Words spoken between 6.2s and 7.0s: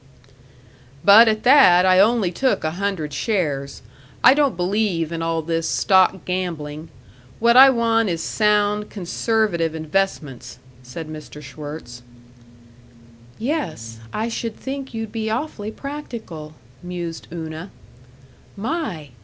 gambling.